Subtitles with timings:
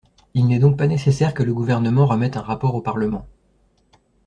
[0.33, 3.27] Il n’est donc pas nécessaire que le Gouvernement remette un rapport au Parlement.